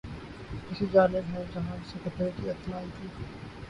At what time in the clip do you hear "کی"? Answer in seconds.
2.37-2.49